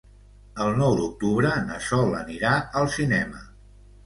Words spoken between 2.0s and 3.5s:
anirà al cinema.